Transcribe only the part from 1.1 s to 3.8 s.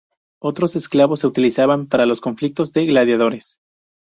se utilizaban para los conflictos de gladiadores.